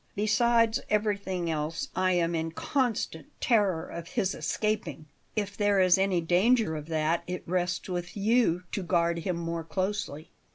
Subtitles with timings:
[0.15, 6.21] Besides everything else, I am in constant terror of his escaping." "If there is any
[6.21, 10.31] danger of that, it rests with you to guard him more closely."